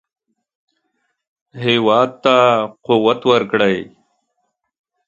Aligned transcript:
هېواد 1.63 2.09
ته 2.23 2.35
قوت 2.85 3.19
ورکړئ 3.31 3.77